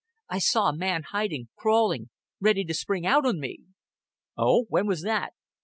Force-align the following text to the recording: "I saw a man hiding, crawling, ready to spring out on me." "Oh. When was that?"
"I 0.29 0.39
saw 0.39 0.67
a 0.67 0.75
man 0.75 1.03
hiding, 1.11 1.49
crawling, 1.55 2.09
ready 2.39 2.63
to 2.63 2.73
spring 2.73 3.05
out 3.05 3.23
on 3.23 3.39
me." 3.39 3.59
"Oh. 4.35 4.63
When 4.69 4.87
was 4.87 5.03
that?" 5.03 5.33